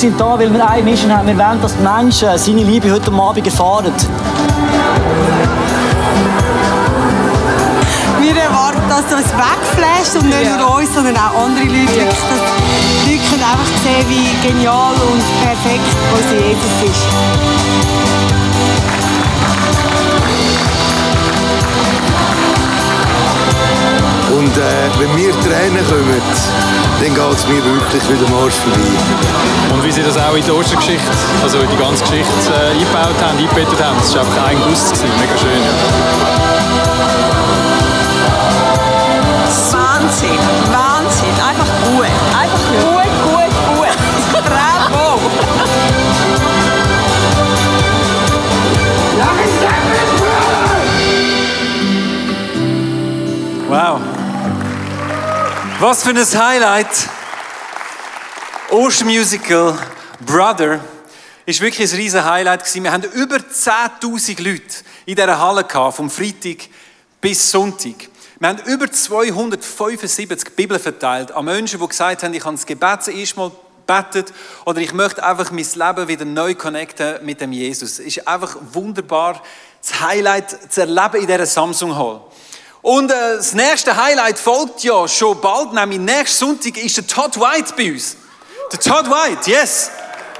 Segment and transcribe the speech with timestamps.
[0.00, 1.26] wir sind da, weil wir eine Mission haben.
[1.26, 3.92] Wir wollen, dass die Menschen seine Liebe heute Abend erfahren.
[8.20, 12.06] Wir erwarten, dass es uns wegflasht und nicht nur uns, sondern auch andere Leute.
[12.06, 12.16] Dass
[13.04, 17.06] die Leute können einfach sehen, wie genial und perfekt unser Jesus ist.
[24.30, 28.78] Und äh, wenn wir Tränen kommen, dann geht es mir wirklich wieder am Arsch vorbei.
[29.72, 31.10] Und wie sie das auch in der Ostergeschichte,
[31.42, 34.90] also in die ganze Geschichte äh, eingebaut haben, eingebettet haben, das war einfach ein Guss.
[34.90, 35.08] Gewesen.
[35.20, 36.58] Mega schön, ja.
[39.72, 40.57] Wahnsinn.
[55.80, 56.88] Was für ein Highlight.
[58.70, 59.78] Ostermusical
[60.26, 60.80] Brother
[61.46, 62.82] ist wirklich ein riesen Highlight gewesen.
[62.82, 64.64] Wir haben über 10.000 Leute
[65.06, 66.68] in dieser Halle gehabt, vom Freitag
[67.20, 67.94] bis Sonntag.
[68.40, 73.04] Wir haben über 275 Bibeln verteilt an Menschen, die gesagt haben, ich habe das Gebet
[73.04, 73.52] zuerst mal
[73.86, 77.92] gebetet oder ich möchte einfach mein Leben wieder neu connecten mit dem Jesus.
[77.92, 79.40] Es ist einfach wunderbar,
[79.80, 82.20] das Highlight zu erleben in dieser Samsung Hall.
[82.82, 87.38] Und äh, das nächste Highlight folgt ja schon bald, nämlich nächsten Sonntag ist der Todd
[87.38, 88.16] White bei uns.
[88.70, 89.90] Der Todd White, yes.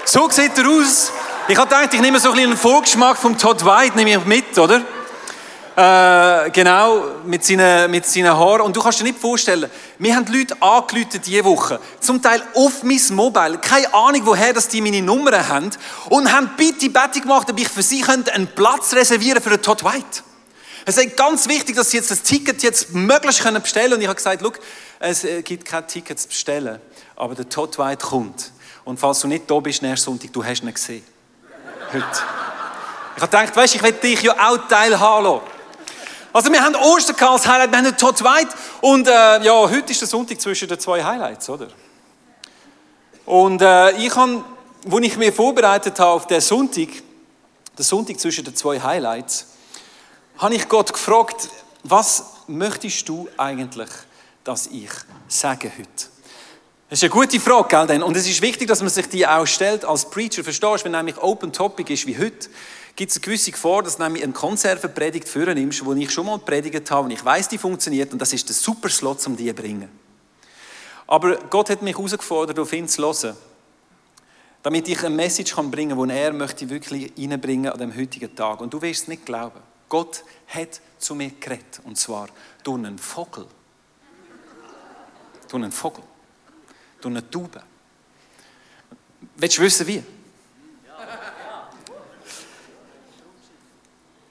[0.04, 1.10] So sieht er aus.
[1.48, 4.58] Ich habe gedacht, ich nehme so ein einen Vorgeschmack vom Todd White nehme ich mit,
[4.58, 4.82] oder?
[5.76, 8.62] Äh, genau, mit seinen, mit seinen Haaren.
[8.62, 12.82] Und du kannst dir nicht vorstellen, wir haben Leute angerufen diese Woche, zum Teil auf
[12.82, 15.70] mein Mobile, keine Ahnung, woher dass die meine Nummern haben,
[16.10, 19.84] und haben bitte Betty gemacht, ob ich für sie einen Platz reservieren für den Todd
[19.84, 20.22] White.
[20.88, 24.06] Es ist ganz wichtig, dass sie jetzt das Ticket jetzt möglichst können bestellen Und ich
[24.06, 24.42] habe gesagt,
[25.00, 26.80] es äh, gibt kein Ticket zu bestellen,
[27.14, 28.52] aber der Todd White kommt.
[28.86, 31.04] Und falls du nicht da bist, nächsten Sonntag, du hast ihn gesehen.
[31.92, 32.06] Heute.
[33.16, 35.40] Ich habe gedacht, weißt, ich will dich ja auch teilhaben lassen.
[36.32, 39.10] Also wir haben Ostern als Highlight, wir haben den Todd White und äh,
[39.44, 41.68] ja, heute ist der Sonntag zwischen den zwei Highlights, oder?
[43.26, 44.42] Und äh, ich habe,
[44.90, 46.88] als ich mich vorbereitet habe auf den Sonntag,
[47.76, 49.48] den Sonntag zwischen den zwei Highlights,
[50.38, 51.50] habe ich Gott gefragt,
[51.82, 53.90] was möchtest du eigentlich,
[54.44, 54.90] dass ich
[55.26, 55.88] sage heute?
[56.88, 57.86] Das ist eine gute Frage, gell?
[57.86, 58.02] denn?
[58.02, 60.42] Und es ist wichtig, dass man sich die auch stellt als Preacher.
[60.42, 62.48] Verstehst du, wenn nämlich Open Topic ist wie heute,
[62.96, 66.38] gibt es eine gewisse Gefahr, dass du nämlich eine Konservenpredigt vornimmst, die ich schon mal
[66.38, 69.48] predigt habe und ich weiß, die funktioniert und das ist der super Slot, um die
[69.48, 69.88] zu bringen.
[71.06, 73.36] Aber Gott hat mich herausgefordert, auf ihn zu hören,
[74.62, 78.34] damit ich eine Message kann bringen kann, die er möchte wirklich reinbringen an dem heutigen
[78.34, 78.60] Tag.
[78.60, 79.60] Und du wirst es nicht glauben.
[79.88, 82.28] Gott hat zu mir geredet, und zwar
[82.62, 83.46] durch einen Vogel.
[85.48, 86.04] Durch einen Vogel.
[87.00, 87.62] Durch eine Taube.
[89.36, 90.02] Willst du wissen, wie?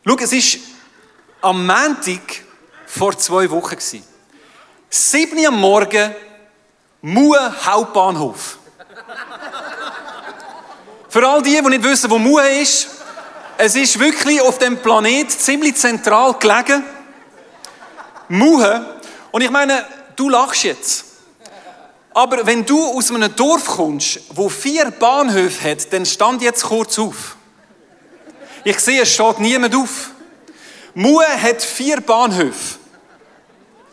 [0.06, 2.44] Schau, es war am Montag
[2.86, 3.78] vor zwei Wochen.
[4.90, 6.16] Sieben Uhr am Morgen,
[7.02, 8.58] Mue Hauptbahnhof.
[11.10, 12.97] Für all die, die nicht wissen, wo Mue ist,
[13.58, 16.84] es ist wirklich auf dem Planet ziemlich zentral gelegen.
[18.30, 19.00] Muhe.
[19.32, 19.86] Und ich meine,
[20.16, 21.06] du lachst jetzt.
[22.14, 26.98] Aber wenn du aus einem Dorf kommst, wo vier Bahnhöfe hat, dann stand jetzt kurz
[26.98, 27.36] auf.
[28.64, 30.12] Ich sehe, es steht niemand auf.
[30.94, 32.80] Mue hat vier Bahnhöfe.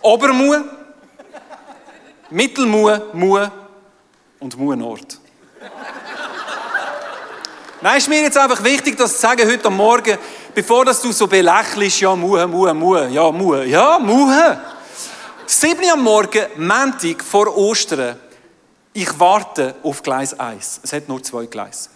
[0.00, 0.64] Obermue,
[2.30, 3.52] Mittelmue, Mue
[4.40, 5.20] und Mue Nord.
[7.84, 10.16] Nein, ist mir jetzt einfach wichtig, das zu sagen heute am Morgen,
[10.54, 14.58] bevor dass du so belächelst, ja, Mue, Mue, Mue, ja, Mue, ja, Mue.
[15.44, 18.16] Sieben am Morgen, Montag vor Ostern,
[18.94, 20.80] ich warte auf Gleis 1.
[20.82, 21.90] Es hat nur zwei Gleise.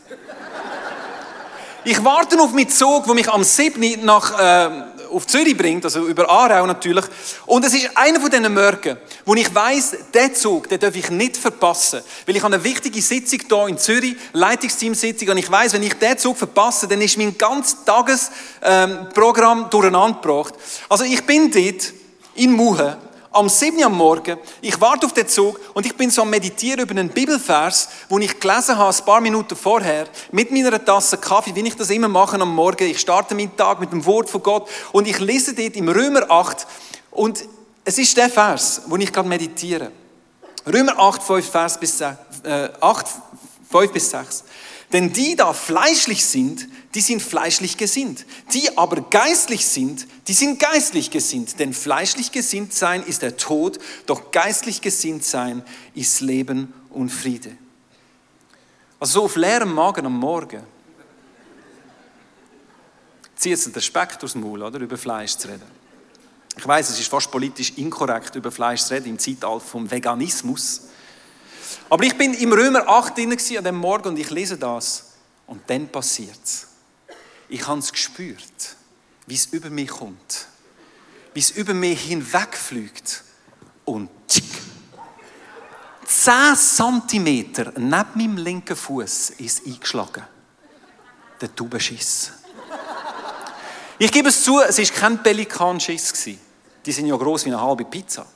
[1.85, 4.05] Ich warte auf meinen Zug, der mich am 7.
[4.05, 4.71] nach, äh,
[5.11, 7.05] auf Zürich bringt, also über Aarau natürlich.
[7.47, 11.11] Und es ist einer von diesen Morgen, wo ich weiss, der Zug, den darf ich
[11.11, 12.01] nicht verpassen.
[12.27, 15.95] Weil ich habe eine wichtige Sitzung hier in Zürich, Leitungsteamsitzung, und ich weiss, wenn ich
[15.95, 20.55] den Zug verpasse, dann ist mein ganzes Tagesprogramm ähm, durcheinander gebracht.
[20.89, 21.93] Also ich bin dort
[22.35, 22.97] in Muhe
[23.39, 23.85] am 7.
[23.85, 27.09] am Morgen, ich warte auf den Zug und ich bin so am Meditieren über einen
[27.09, 31.77] Bibelvers, den ich gelesen habe, ein paar Minuten vorher, mit meiner Tasse Kaffee, wie ich
[31.77, 32.89] das immer mache am Morgen.
[32.89, 36.29] Ich starte meinen Tag mit dem Wort von Gott und ich lese dort im Römer
[36.29, 36.67] 8
[37.13, 37.45] und
[37.85, 39.93] es ist der Vers, wo ich gerade meditiere.
[40.67, 43.07] Römer 8, 5, Vers bis 6, äh, 8,
[43.71, 44.45] 5 bis 6.
[44.93, 48.25] Denn die da fleischlich sind, die sind fleischlich gesinnt.
[48.55, 51.59] Die aber geistlich sind, die sind geistlich gesinnt.
[51.59, 55.63] Denn fleischlich gesinnt sein ist der Tod, doch geistlich gesinnt sein
[55.95, 57.57] ist Leben und Friede.
[59.01, 60.63] Also so auf leerem Magen am Morgen
[63.37, 65.79] zieht es den Speck durchs Maul, oder, über Fleisch zu reden.
[66.57, 70.89] Ich weiß, es ist fast politisch inkorrekt, über Fleisch zu reden im Zeitalter vom Veganismus.
[71.89, 75.13] Aber ich bin im Römer 8 drin an dem Morgen und ich lese das
[75.47, 76.68] und dann passiert es.
[77.49, 78.77] Ich habe es gespürt,
[79.27, 80.49] wie es über mich kommt,
[81.35, 83.23] wie es über mich hinwegfliegt
[83.85, 84.45] und tschick.
[86.07, 90.25] 10 Zentimeter neben meinem linken Fuß ist eingeschlagen.
[91.41, 92.33] Der Tubenschiss.
[93.99, 96.13] Ich gebe es zu, es war kein Pelikanschiss.
[96.85, 98.27] Die sind ja groß wie eine halbe Pizza.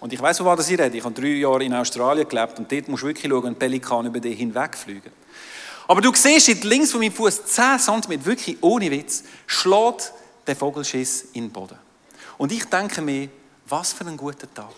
[0.00, 0.96] Und ich weiß, wovon ich rede.
[0.96, 4.06] Ich habe drei Jahre in Australien gelebt und dort musst du wirklich schauen, ein Pelikan
[4.06, 5.12] über dich hinwegfliegen.
[5.90, 10.12] Aber du siehst, links von meinem Fuß 10 cm, wirklich ohne Witz, schlägt
[10.46, 11.76] der Vogelschiss in den Boden.
[12.38, 13.28] Und ich denke mir,
[13.66, 14.70] was für ein guter Tag.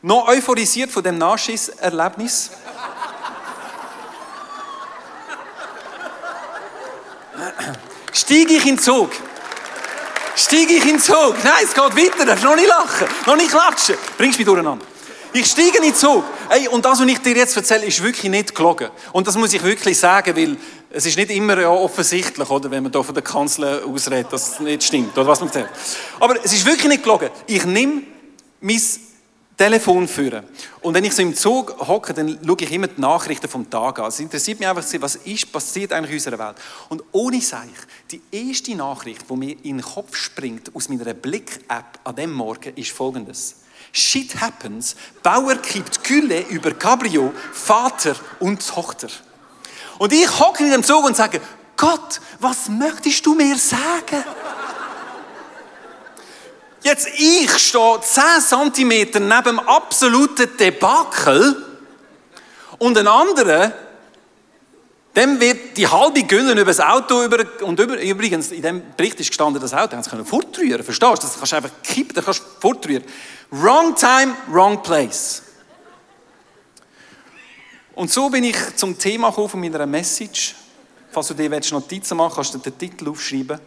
[0.00, 2.52] Noch euphorisiert von dem Nachschisserlebnis.
[8.14, 9.10] Steige ich in den Zug.
[10.34, 11.34] Steige ich in den Zug.
[11.44, 12.24] Nein, es geht weiter.
[12.24, 13.08] Darfst noch nicht lachen.
[13.26, 13.98] Noch nicht klatschen.
[14.16, 14.86] Bringst mich durcheinander.
[15.34, 16.24] Ich steige in den Zug.
[16.52, 18.88] Hey, und das, was ich dir jetzt erzähle, ist wirklich nicht gelogen.
[19.12, 20.56] Und das muss ich wirklich sagen, weil
[20.90, 24.54] es ist nicht immer ja offensichtlich, oder, wenn man hier von der Kanzler ausredet, dass
[24.54, 25.68] es nicht stimmt, oder was man erzählt.
[26.18, 27.30] Aber es ist wirklich nicht gelogen.
[27.46, 28.02] Ich nehme
[28.60, 28.82] mein
[29.56, 30.42] Telefon führen.
[30.80, 34.00] Und wenn ich so im Zug hocke, dann schaue ich immer die Nachrichten vom Tag
[34.00, 34.06] an.
[34.06, 36.56] Es interessiert mich einfach, was ist passiert eigentlich in unserer Welt.
[36.88, 37.68] Und ohne Seich,
[38.10, 42.74] die erste Nachricht, die mir in den Kopf springt aus meiner Blick-App an dem Morgen,
[42.74, 43.54] ist folgendes.
[43.92, 49.08] Shit happens, Bauer kippt Gülle über Cabrio, Vater und Tochter.
[49.98, 51.40] Und ich hocke in dem Zug und sage,
[51.76, 54.24] Gott, was möchtest du mir sagen?
[56.82, 61.66] Jetzt, ich stehe 10 cm neben dem absoluten Debakel
[62.78, 63.72] und ein anderer,
[65.16, 69.18] dem wird die halbe Gülle über das Auto über, und über, übrigens, in dem Bericht
[69.18, 71.26] ist gestanden, das Auto haben sie fortrühren verstehst du?
[71.26, 73.04] Das kannst du einfach kippen, das kannst du fortrühren.
[73.50, 75.42] Wrong time, wrong place.
[77.94, 80.54] Und so bin ich zum Thema gekommen von meiner Message.
[81.10, 83.58] Falls du dir Notizen machen kannst du den Titel aufschreiben.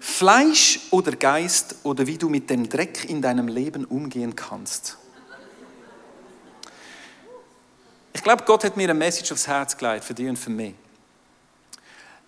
[0.00, 4.98] Fleisch oder Geist oder wie du mit dem Dreck in deinem Leben umgehen kannst.
[8.18, 10.74] Ich glaube, Gott hat mir eine Message aufs Herz gelegt, für dich und für mich.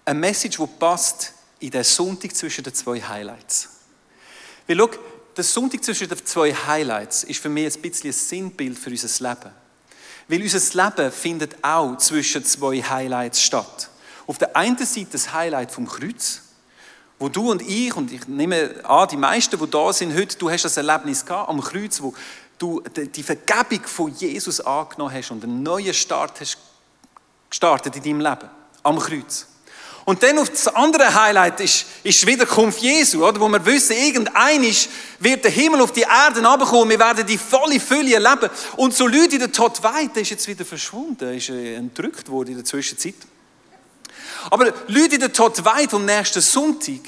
[0.05, 3.69] Eine Message, die passt in den Sonntag zwischen den zwei Highlights.
[4.69, 4.91] Weil, schau,
[5.37, 9.29] der Sonntag zwischen den zwei Highlights ist für mich ein bisschen ein Sinnbild für unser
[9.29, 9.51] Leben.
[10.29, 13.91] Weil unser Leben findet auch zwischen zwei Highlights statt.
[14.29, 16.43] Auf der einen Seite das Highlight vom Kreuz,
[17.19, 20.51] wo du und ich, und ich nehme an, die meisten, die da sind heute, du
[20.51, 22.15] hast das Erlebnis gehabt am Kreuz, wo
[22.61, 26.59] du die Vergebung von Jesus angenommen hast und einen neuen Start hast
[27.49, 28.49] gestartet in deinem Leben.
[28.83, 29.47] Am Kreuz.
[30.05, 33.41] Und dann auf das andere Highlight ist, ist Wiederkunft Jesu, oder?
[33.41, 37.79] wo wir wissen, irgendeinisch wird der Himmel auf die Erde herabkommen, wir werden die volle
[37.79, 38.51] Fülle erleben.
[38.77, 42.51] Und so Leute, der Todd White, der ist jetzt wieder verschwunden, ist äh, entrückt worden
[42.51, 43.15] in der Zwischenzeit.
[44.51, 47.01] Aber Leute in der Todd White am nächsten Sonntag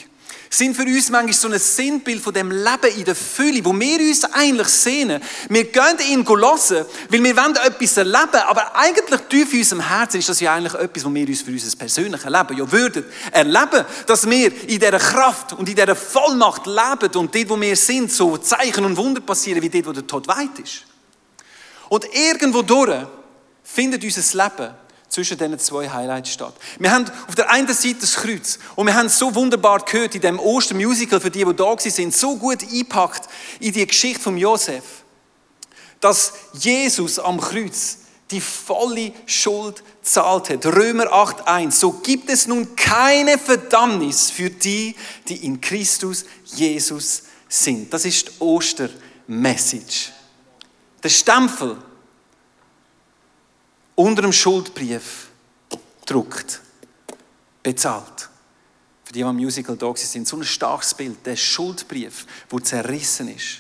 [0.55, 3.99] sind für uns manchmal so ein Sinnbild von dem Leben in der Fülle, wo wir
[3.99, 5.23] uns eigentlich sehnen.
[5.49, 10.19] Wir gehen ihn hören, weil wir wollen etwas erleben, aber eigentlich tief in unserem Herzen
[10.19, 13.87] ist das ja eigentlich etwas, wo wir uns für unser persönliches Leben ja würden erleben,
[14.07, 18.13] dass wir in dieser Kraft und in dieser Vollmacht leben und dort, wo wir sind,
[18.13, 20.85] so Zeichen und Wunder passieren, wie dort, wo der Tod weit ist.
[21.89, 23.07] Und irgendwo durch
[23.63, 24.75] findet unser Leben
[25.13, 26.55] zwischen diesen zwei Highlights statt.
[26.79, 30.23] Wir haben auf der einen Seite das Kreuz und wir haben so wunderbar gehört in
[30.23, 33.29] dem Ostermusical, für die, die da sind, so gut eingepackt
[33.61, 34.83] in die Geschichte von Josef,
[36.01, 37.99] dass Jesus am Kreuz
[38.31, 40.65] die volle Schuld zahlt hat.
[40.65, 41.73] Römer 8,1.
[41.73, 44.97] So gibt es nun keine Verdammnis für die,
[45.29, 47.93] die in Christus Jesus sind.
[47.93, 50.13] Das ist die Ostermessage.
[51.03, 51.77] Der Stempel
[53.95, 55.29] unter dem Schuldbrief
[56.07, 56.61] druckt,
[57.63, 58.29] bezahlt.
[59.05, 63.29] Für die, die am Musical da sind, so ein starkes Bild, der Schuldbrief, wo zerrissen
[63.29, 63.59] ist.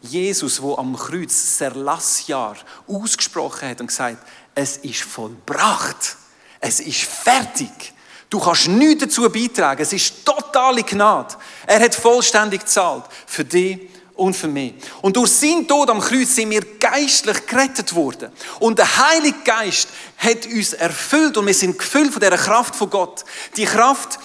[0.00, 2.56] Jesus, wo am Kreuz das Erlassjahr
[2.86, 4.18] ausgesprochen hat und gesagt,
[4.54, 6.16] es ist vollbracht,
[6.60, 7.94] es ist fertig.
[8.28, 9.80] Du kannst nichts dazu beitragen.
[9.80, 11.36] Es ist totale Gnade.
[11.66, 14.74] Er hat vollständig gezahlt für dich und für mich.
[15.02, 18.30] Und durch seinen Tod am Kreuz sind wir geistlich gerettet worden.
[18.60, 22.90] Und der Heilige Geist hat uns erfüllt und wir sind gefüllt von der Kraft von
[22.90, 23.24] Gott.
[23.56, 24.18] Die Kraft,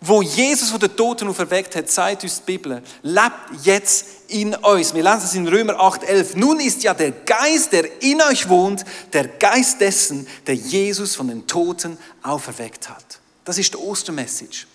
[0.00, 4.94] wo Jesus von den Toten auferweckt hat, sagt uns die Bibel, lebt jetzt in uns.
[4.94, 6.38] Wir lesen es in Römer 8,11.
[6.38, 11.28] Nun ist ja der Geist, der in euch wohnt, der Geist dessen, der Jesus von
[11.28, 13.20] den Toten auferweckt hat.
[13.44, 14.66] Das ist die Ostermessage.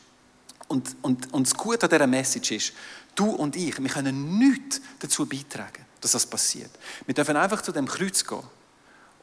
[0.67, 2.73] Und, und, und das Gute an dieser Message ist,
[3.15, 6.71] du und ich, wir können nichts dazu beitragen, dass das passiert.
[7.05, 8.43] Wir dürfen einfach zu dem Kreuz gehen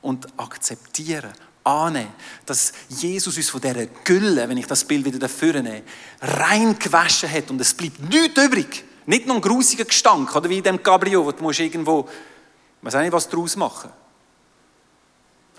[0.00, 1.32] und akzeptieren,
[1.64, 2.12] annehmen,
[2.44, 5.82] dass Jesus uns von dieser Gülle, wenn ich das Bild wieder dafür nehme,
[6.20, 8.84] rein gewaschen hat und es bleibt nichts übrig.
[9.06, 12.96] Nicht nur ein grusiger Gestank, oder wie in dem Cabrio, wo du irgendwo, ich weiß
[12.96, 13.90] auch nicht, was daraus machen.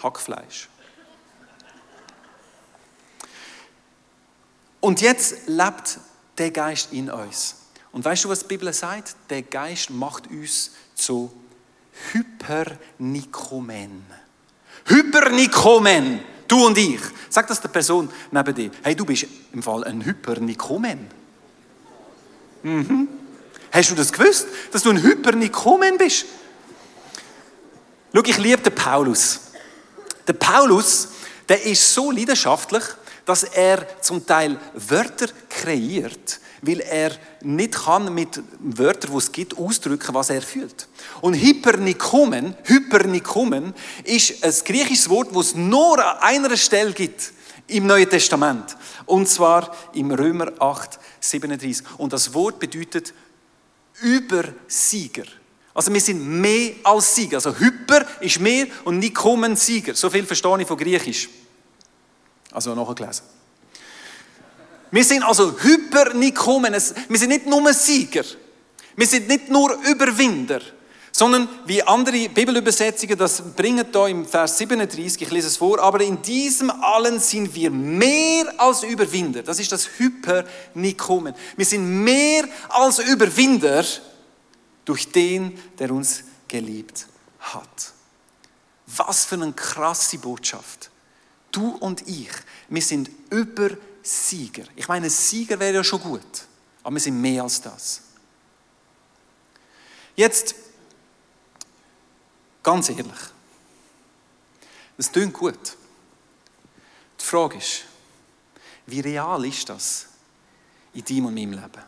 [0.02, 0.70] Hackfleisch.
[4.80, 6.00] Und jetzt lebt
[6.38, 7.56] der Geist in uns.
[7.94, 9.16] Und weißt du, was die Bibel sagt?
[9.30, 11.32] Der Geist macht uns zu
[12.12, 14.04] Hypernikomen.
[14.86, 16.20] Hypernikomen.
[16.48, 17.00] Du und ich.
[17.30, 18.72] Sag das der Person neben dir.
[18.82, 21.08] Hey, du bist im Fall ein Hypernikomen.
[22.64, 23.08] Mhm.
[23.72, 26.26] Hast du das gewusst, dass du ein Hypernikomen bist?
[28.14, 29.40] Schau, ich liebe den Paulus.
[30.28, 31.10] Der Paulus,
[31.48, 32.84] der ist so leidenschaftlich,
[33.26, 39.58] dass er zum Teil Wörter kreiert, weil er nicht kann mit Wörtern, die es gibt,
[39.58, 40.88] ausdrücken, was er fühlt.
[41.22, 47.34] Und Hypernikomen, Hypernikomen ist ein griechisches Wort, das es nur an einer Stelle gibt
[47.68, 48.78] im Neuen Testament.
[49.06, 51.86] Und zwar im Römer 8, 37.
[51.98, 53.14] Und das Wort bedeutet
[54.02, 55.26] Übersieger.
[55.74, 57.38] Also wir sind mehr als Sieger.
[57.38, 59.96] Also Hyper ist mehr und Nikomen Sieger.
[59.96, 61.30] So viel verstehe ich von Griechisch.
[62.52, 63.24] Also nachher gelesen.
[64.94, 66.72] Wir sind also Hypernikomen.
[66.72, 68.24] Wir sind nicht nur Sieger.
[68.96, 70.62] Wir sind nicht nur Überwinder.
[71.12, 76.02] Sondern wie andere Bibelübersetzungen das bringen da im Vers 37, ich lese es vor, aber
[76.02, 79.42] in diesem allen sind wir mehr als Überwinder.
[79.42, 81.34] Das ist das Hypernikomen.
[81.58, 83.84] Wir sind mehr als Überwinder
[84.86, 87.08] durch den, der uns geliebt
[87.40, 87.94] hat.
[88.86, 90.92] Was für eine krasse Botschaft.
[91.52, 92.30] Du und ich,
[92.70, 93.10] wir sind
[94.04, 94.66] Übersieger.
[94.76, 96.46] Ich meine, Sieger wäre ja schon gut,
[96.84, 98.02] aber wir sind mehr als das.
[100.16, 100.56] Jetzt,
[102.62, 103.06] ganz ehrlich,
[104.98, 105.78] das klingt gut.
[107.20, 107.86] Die Frage ist,
[108.86, 110.08] wie real ist das
[110.94, 111.84] in deinem und meinem Leben?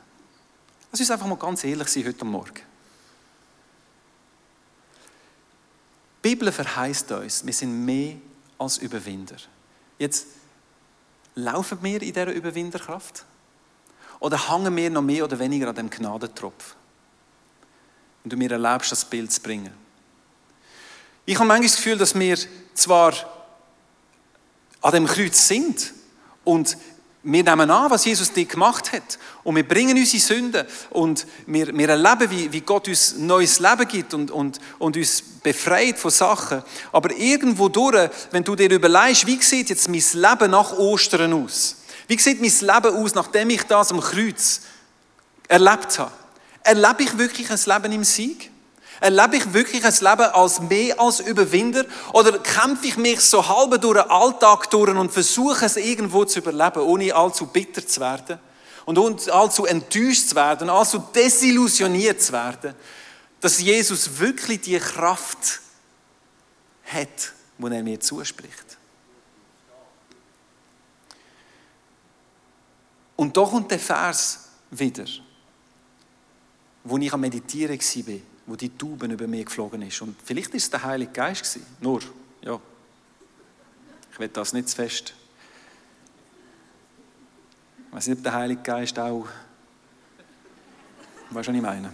[0.91, 2.61] Lass uns einfach mal ganz ehrlich sein heute Morgen.
[6.23, 8.15] Die Bibel verheißt uns, wir sind mehr
[8.57, 9.35] als Überwinder.
[9.99, 10.25] Jetzt
[11.35, 13.25] laufen wir in dieser Überwinderkraft?
[14.19, 16.75] Oder hängen wir noch mehr oder weniger an dem Gnadentropf?
[18.23, 19.73] Und du mir erlaubst, das Bild zu bringen.
[21.25, 22.37] Ich habe manchmal das Gefühl, dass wir
[22.73, 23.13] zwar
[24.81, 25.93] an dem Kreuz sind
[26.43, 26.77] und
[27.25, 29.17] wir nehmen an, was Jesus dir gemacht hat.
[29.43, 30.65] Und wir bringen unsere Sünden.
[30.91, 35.23] Und wir, wir erleben, wie, wie Gott uns neues Leben gibt und, und, und uns
[35.41, 36.61] befreit von Sachen.
[36.91, 41.77] Aber irgendwo durch, wenn du dir überlegst, wie sieht jetzt mein Leben nach Ostern aus?
[42.07, 44.61] Wie sieht mein Leben aus, nachdem ich das am Kreuz
[45.47, 46.11] erlebt habe?
[46.63, 48.51] Erlebe ich wirklich ein Leben im Sieg?
[49.05, 51.85] Erlebe ich wirklich ein Leben als mehr als Überwinder?
[52.11, 56.39] Oder kämpfe ich mich so halb durch den Alltag durch und versuche es irgendwo zu
[56.39, 58.39] überleben, ohne allzu bitter zu werden?
[58.85, 62.73] Und allzu enttäuscht zu werden, allzu desillusioniert zu werden,
[63.41, 65.61] dass Jesus wirklich die Kraft
[66.85, 68.77] hat, die er mir zuspricht.
[73.15, 75.05] Und da kommt der Vers wieder,
[76.83, 80.01] wo ich am Meditieren war wo die Tauben über mir geflogen ist.
[80.01, 81.65] Und vielleicht ist es der Heilige Geist gewesen.
[81.81, 82.01] Nur,
[82.41, 82.59] ja.
[84.11, 85.13] Ich will das nicht zu fest.
[87.87, 89.27] Ich weiß nicht, ob der Heilige Geist auch.
[91.31, 91.91] Was ich meine?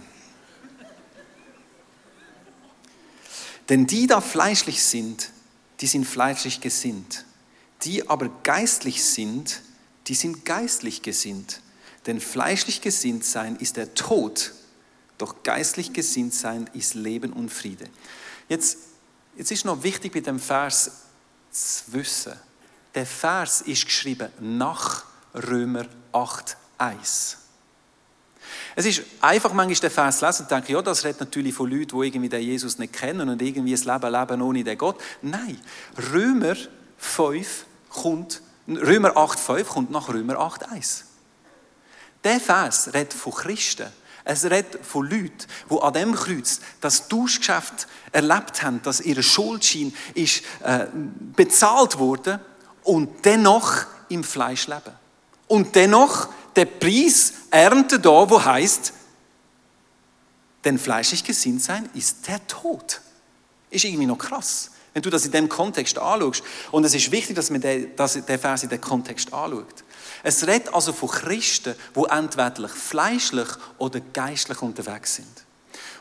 [3.68, 5.30] Denn die da fleischlich sind,
[5.80, 7.24] die sind fleischlich gesinnt.
[7.82, 9.62] Die aber geistlich sind,
[10.08, 11.60] die sind geistlich gesinnt.
[12.06, 14.52] Denn fleischlich gesinnt sein ist der Tod
[15.22, 17.88] doch geistlich gesinnt sein ist Leben und Friede.
[18.48, 18.78] Jetzt,
[19.36, 20.90] jetzt ist noch wichtig mit dem Vers
[21.50, 22.32] zu wissen.
[22.94, 27.38] Der Vers ist geschrieben nach Römer 8, 1.
[28.74, 31.70] Es ist einfach manchmal den Vers zu lesen und denken, ja, das redet natürlich von
[31.70, 35.00] Leuten, die irgendwie den Jesus nicht kennen und irgendwie das Leben leben ohne den Gott.
[35.22, 35.60] Nein,
[36.12, 36.56] Römer
[36.98, 41.04] 5 kommt, Römer 8, 5 kommt nach Römer 8, 1.
[42.24, 43.88] Der Vers redet von Christen,
[44.24, 49.92] es redet von Leuten, die an dem Kreuz das Tauschgeschäft erlebt haben, dass ihr Schuldschein
[50.14, 50.86] ist, äh,
[51.36, 52.40] bezahlt wurde
[52.84, 54.94] und dennoch im Fleisch leben.
[55.48, 58.92] Und dennoch den Preis ernten da, wo heißt,
[60.64, 63.00] denn fleischlich gesinnt sein ist der Tod.
[63.70, 66.42] Ist irgendwie noch krass, wenn du das in dem Kontext anschaust.
[66.70, 69.84] Und es ist wichtig, dass man den, Vers in den Kontext anschaut.
[70.22, 75.44] Es redet also von Christen, die entweder fleischlich oder geistlich unterwegs sind.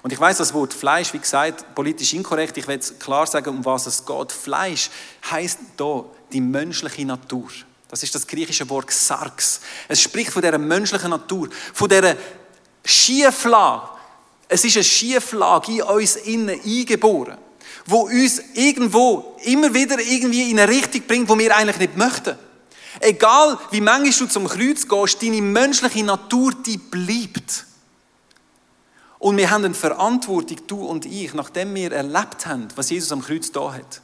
[0.04, 2.58] Und ich weiß das Wort Fleisch, wie gesagt, politisch inkorrekt.
[2.58, 4.32] Ich will klar sagen, um was es geht.
[4.32, 4.90] Fleisch
[5.30, 7.50] heißt da die menschliche Natur.
[7.88, 9.62] Das ist das griechische Wort Sarx.
[9.88, 12.16] Es spricht von der menschlichen Natur, von der
[12.84, 13.90] Schieflage.
[14.48, 17.38] Es ist eine Schieflage in uns innen eingeboren,
[17.86, 22.36] wo uns irgendwo immer wieder irgendwie in eine Richtung bringt, wo wir eigentlich nicht möchten.
[23.00, 27.66] Egal, wie manchmal du zum Kreuz gehst, deine menschliche Natur, die bleibt.
[29.18, 33.22] Und wir haben eine Verantwortung, du und ich, nachdem wir erlebt haben, was Jesus am
[33.22, 34.02] Kreuz da hat,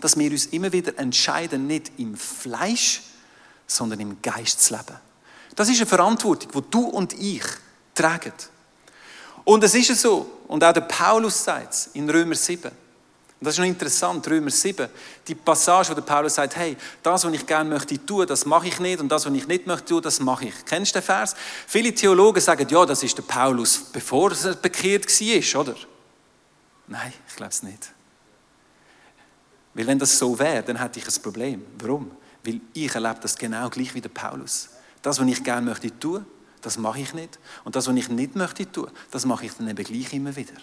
[0.00, 3.02] dass wir uns immer wieder entscheiden, nicht im Fleisch,
[3.66, 4.96] sondern im Geist zu leben.
[5.54, 7.42] Das ist eine Verantwortung, die du und ich
[7.94, 8.32] tragen.
[9.44, 12.70] Und es ist so, und auch der Paulus sagt es in Römer 7,
[13.38, 14.88] und das ist noch interessant, Römer 7,
[15.28, 18.68] die Passage, wo der Paulus sagt, hey, das, was ich gerne möchte tun, das mache
[18.68, 20.54] ich nicht und das, was ich nicht möchte tun, das mache ich.
[20.64, 21.36] Kennst du den Vers?
[21.66, 25.74] Viele Theologen sagen, ja, das ist der Paulus, bevor er bekehrt war, oder?
[26.86, 27.92] Nein, ich glaube es nicht.
[29.74, 31.62] Weil wenn das so wäre, dann hätte ich ein Problem.
[31.78, 32.10] Warum?
[32.42, 34.70] Weil ich erlebe das genau gleich wie der Paulus.
[35.02, 36.24] Das, was ich gerne möchte tun,
[36.62, 37.38] das mache ich nicht.
[37.64, 40.54] Und das, was ich nicht möchte tun, das mache ich dann eben gleich immer wieder.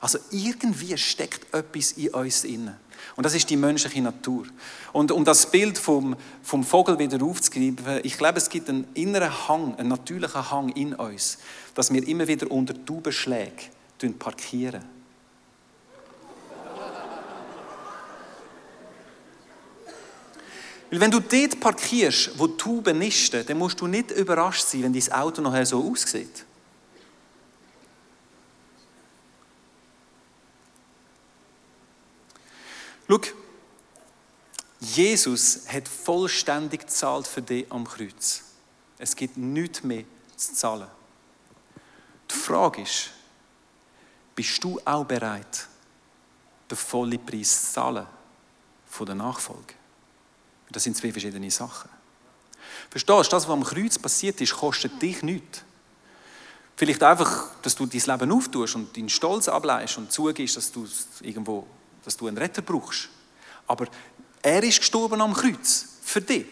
[0.00, 2.78] Also irgendwie steckt etwas in uns inne.
[3.16, 4.46] Und das ist die menschliche Natur.
[4.92, 9.48] Und um das Bild vom, vom Vogel wieder aufzugreifen, ich glaube, es gibt einen inneren
[9.48, 11.38] Hang, einen natürlichen Hang in uns,
[11.74, 13.70] dass wir immer wieder unter Taubenschlägen
[14.18, 14.82] parkieren.
[20.90, 24.92] Weil wenn du dort parkierst, wo Tauben nisten, dann musst du nicht überrascht sein, wenn
[24.92, 26.44] dein Auto nachher so aussieht.
[33.10, 33.20] Schau,
[34.78, 38.42] Jesus hat vollständig gezahlt für dich am Kreuz.
[38.98, 40.04] Es gibt nichts mehr
[40.36, 40.88] zu zahlen.
[42.30, 43.10] Die Frage ist,
[44.34, 45.66] bist du auch bereit,
[46.70, 48.06] den vollen Preis zu zahlen
[48.86, 49.74] von der Nachfolge?
[50.70, 51.90] Das sind zwei verschiedene Sachen.
[52.88, 55.62] Verstehst du, das, was am Kreuz passiert ist, kostet dich nichts.
[56.76, 60.86] Vielleicht einfach, dass du dein Leben auftust und deinen Stolz ableist und zugibst, dass du
[61.20, 61.66] irgendwo
[62.04, 63.08] dass du einen Retter brauchst.
[63.66, 63.86] Aber
[64.42, 65.86] er ist gestorben am Kreuz.
[66.02, 66.46] Für dich.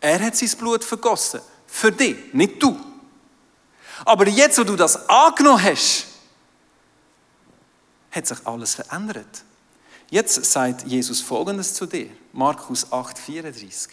[0.00, 1.40] Er hat sein Blut vergossen.
[1.66, 2.78] Für dich, nicht du.
[4.04, 6.06] Aber jetzt, wo du das angenommen hast,
[8.10, 9.44] hat sich alles verändert.
[10.10, 12.10] Jetzt sagt Jesus Folgendes zu dir.
[12.32, 13.88] Markus 8, 34.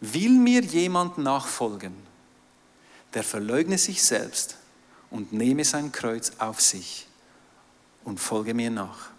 [0.00, 1.94] Will mir jemand nachfolgen,
[3.14, 4.56] der verleugne sich selbst
[5.10, 7.06] und nehme sein Kreuz auf sich
[8.04, 9.10] und folge mir nach.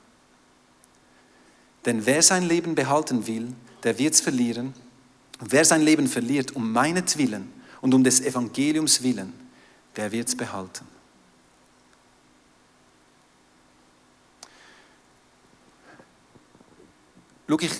[1.85, 4.73] Denn wer sein Leben behalten will, der wird es verlieren.
[5.39, 9.33] Und wer sein Leben verliert um meinetwillen und um des Evangeliums willen,
[9.95, 10.87] der wird es behalten.
[17.47, 17.71] Schau, ich,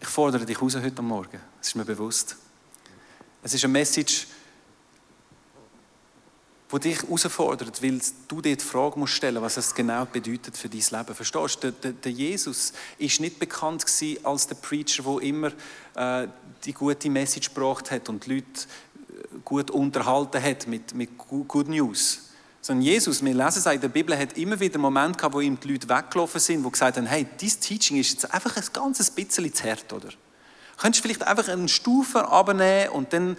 [0.00, 1.40] ich fordere dich raus heute Morgen.
[1.58, 2.36] Das ist mir bewusst.
[3.42, 4.26] Es ist eine Message,
[6.74, 10.68] wo dich herausfordert, weil du dir die Frage musst stellen, was es genau bedeutet für
[10.68, 11.14] dein Leben.
[11.14, 11.70] Verstehst du?
[11.70, 13.86] Der, der Jesus ist nicht bekannt
[14.24, 15.52] als der Preacher, der immer
[15.94, 16.26] äh,
[16.64, 21.68] die gute Message gebracht hat und die Leute äh, gut unterhalten hat mit, mit Good
[21.68, 22.30] News.
[22.60, 25.60] Sondern Jesus, wir lesen es in der Bibel, hat immer wieder Momente gehabt, wo ihm
[25.60, 29.12] die Leute weggelaufen sind, wo gesagt haben, hey, dieses Teaching ist jetzt einfach ein ganzes
[29.12, 30.08] bisschen zu hart, oder?
[30.76, 33.36] Könntest du vielleicht einfach eine Stufe abnehmen und dann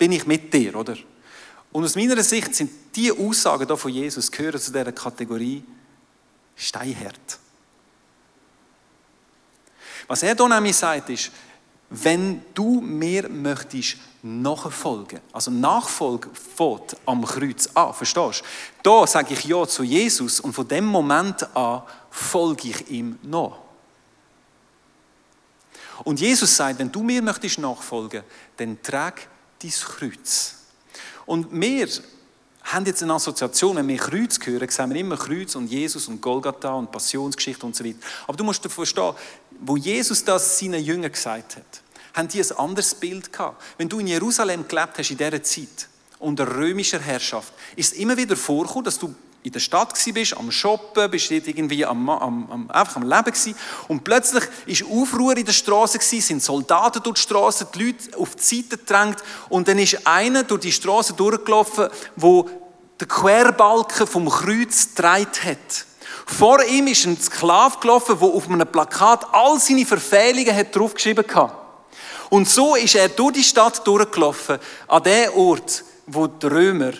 [0.00, 0.96] bin ich mit dir, oder?
[1.72, 5.62] Und aus meiner Sicht sind diese Aussagen hier von Jesus gehören zu dieser Kategorie
[6.56, 7.38] Steinhart.
[10.08, 11.30] Was er hier nämlich sagt, ist,
[11.90, 18.42] wenn du mir möchtest nachfolgen, also Nachfolge fährt am Kreuz an, verstehst
[18.82, 18.90] du?
[18.90, 23.58] Da sage ich Ja zu Jesus und von dem Moment an folge ich ihm nach.
[26.04, 28.22] Und Jesus sagt, wenn du mir möchtest nachfolgen,
[28.56, 29.28] dann trag
[29.62, 30.59] dein Kreuz.
[31.26, 31.88] Und wir
[32.62, 36.20] haben jetzt eine Assoziation, wenn wir Kreuz hören, sehen wir immer Kreuz und Jesus und
[36.20, 37.98] Golgatha und Passionsgeschichte und so weiter.
[38.26, 39.14] Aber du musst verstehen,
[39.60, 41.82] wo Jesus das seinen Jüngern gesagt hat,
[42.14, 43.62] haben die ein anderes Bild gehabt.
[43.78, 48.16] Wenn du in Jerusalem gelebt hast in dieser Zeit, unter römischer Herrschaft, ist es immer
[48.16, 52.50] wieder vorgekommen, dass du in der Stadt bist, am Shoppen, bist dort irgendwie am, am,
[52.50, 53.54] am, einfach am Leben gewesen.
[53.88, 58.36] Und plötzlich ist Aufruhr in der Straße sind Soldaten durch die Straße, die Leute auf
[58.36, 62.48] die Seite gedrängt und dann ist einer durch die Straße durchgelaufen, wo
[62.98, 65.86] der Querbalken vom Kreuz gedreht hat.
[66.26, 71.24] Vor ihm ist ein Sklave gelaufen, der auf einem Plakat all seine Verfehlungen hat draufgeschrieben
[71.34, 71.56] hat.
[72.28, 76.92] Und so ist er durch die Stadt durchgelaufen, an den Ort, wo die Römer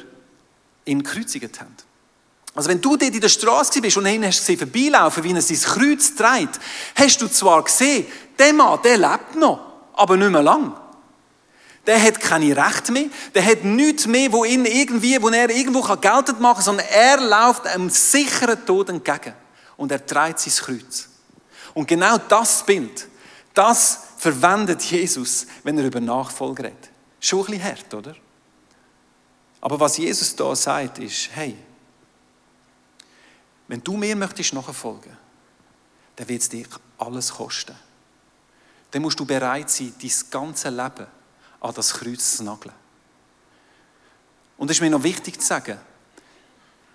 [0.85, 1.76] ihn gekreuzigt haben.
[2.54, 5.42] Also wenn du dort in der Straße bist und ihn hast gesehen, vorbeilaufen, wie er
[5.42, 6.58] sein Kreuz trägt,
[6.96, 8.06] hast du zwar gesehen,
[8.38, 9.60] der Mann, der lebt noch,
[9.94, 10.74] aber nicht mehr lang.
[11.86, 15.80] Der hat keine Rechte mehr, der hat nichts mehr, wo, ihn irgendwie, wo er irgendwo
[15.80, 19.34] geltend machen kann, sondern er läuft einem sicheren Tod entgegen.
[19.76, 21.08] Und er trägt sein Kreuz.
[21.72, 23.08] Und genau das Bild,
[23.54, 26.90] das verwendet Jesus, wenn er über Nachfolge redet.
[27.20, 28.14] Schon ein bisschen hart, oder?
[29.62, 31.56] Aber was Jesus da sagt, ist, hey,
[33.70, 35.16] wenn du mir möchtest nachfolgen,
[36.16, 36.66] dann wird es dich
[36.98, 37.76] alles kosten.
[38.90, 41.06] Dann musst du bereit sein, dein ganze Leben
[41.61, 42.74] an das Kreuz zu nageln.
[44.59, 45.78] Und es ist mir noch wichtig zu sagen,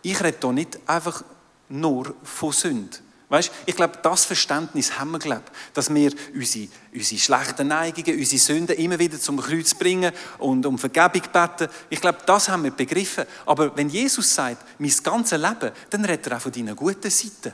[0.02, 1.24] ich rede hier nicht einfach
[1.70, 2.98] nur von Sünde.
[3.28, 8.40] Weißt, ich glaube, das Verständnis haben wir, glaube, dass wir unsere, unsere schlechten Neigungen, unsere
[8.40, 11.68] Sünden immer wieder zum Kreuz bringen und um Vergebung beten.
[11.90, 13.26] Ich glaube, das haben wir begriffen.
[13.48, 17.54] Aber wenn Jesus sagt, mein ganzes Leben, dann redet er auch von deinen guten Seiten.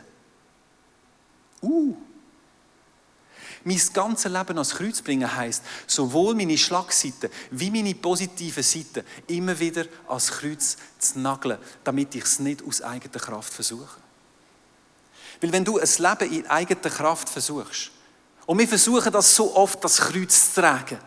[1.61, 1.95] Uh.
[3.63, 9.57] Mein ganzes Leben ans Kreuz bringen heisst, sowohl meine Schlagseiten wie meine positiven Seiten immer
[9.57, 14.00] wieder ans Kreuz zu nageln, damit ich es nicht aus eigener Kraft versuche.
[15.41, 17.91] Weil wenn du ein Leben in eigener Kraft versuchst,
[18.45, 20.99] und wir versuchen das so oft, das Kreuz zu tragen,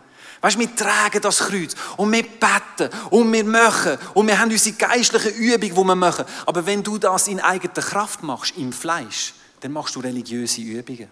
[0.45, 4.75] Weißt, wir tragen das Kreuz und wir beten und wir machen und wir haben unsere
[4.75, 6.23] geistliche Übung, die wir machen.
[6.45, 11.09] Aber wenn du das in eigener Kraft machst, im Fleisch, dann machst du religiöse Übungen.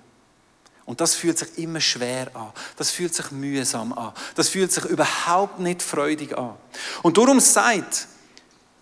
[0.85, 2.51] Und das fühlt sich immer schwer an.
[2.75, 4.11] Das fühlt sich mühsam an.
[4.35, 6.55] Das fühlt sich überhaupt nicht freudig an.
[7.01, 8.07] Und darum sagt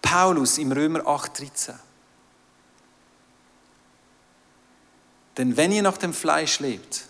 [0.01, 1.75] Paulus im Römer 8,13,
[5.37, 7.05] Denn wenn ihr nach dem Fleisch lebt,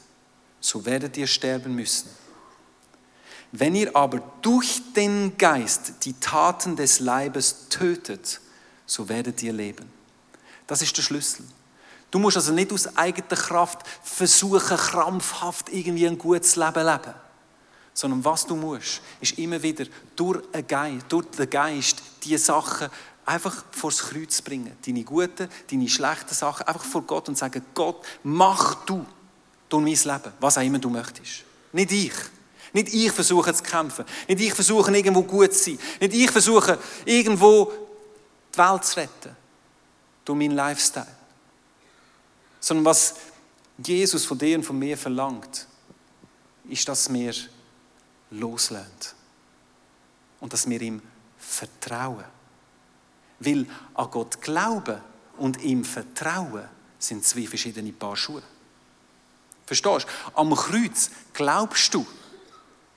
[0.60, 2.10] so werdet ihr sterben müssen.
[3.52, 8.40] Wenn ihr aber durch den Geist die Taten des Leibes tötet,
[8.86, 9.92] so werdet ihr leben.
[10.68, 11.46] Das ist der Schlüssel.
[12.12, 17.14] Du musst also nicht aus eigener Kraft versuchen, krampfhaft irgendwie ein gutes Leben zu leben.
[17.94, 22.90] Sondern was du musst, ist immer wieder durch, Geist, durch den Geist die Sachen
[23.32, 24.76] einfach vor das Kreuz bringen.
[24.86, 29.06] Deine guten, deine schlechten Sachen einfach vor Gott und sagen, Gott, mach du
[29.70, 31.44] durch mein Leben, was auch immer du möchtest.
[31.72, 32.14] Nicht ich.
[32.74, 34.06] Nicht ich versuche zu kämpfen.
[34.28, 35.80] Nicht ich versuche irgendwo gut zu sein.
[36.00, 37.72] Nicht ich versuche irgendwo
[38.54, 39.36] die Welt zu retten.
[40.26, 41.08] Durch meinen Lifestyle.
[42.60, 43.16] Sondern was
[43.78, 45.68] Jesus von dir und von mir verlangt,
[46.66, 47.34] ist, dass wir
[48.30, 48.86] loslösen.
[50.40, 51.02] Und dass wir ihm
[51.38, 52.41] vertrauen.
[53.42, 55.02] Weil an Gott glauben
[55.38, 56.64] und ihm vertrauen
[57.00, 58.44] sind zwei verschiedene Paar Schuhe.
[59.66, 60.38] Verstehst du?
[60.40, 62.06] Am Kreuz glaubst du,